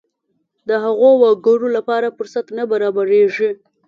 [0.67, 3.49] د هغو وګړو لپاره فرصت نه برابرېږي.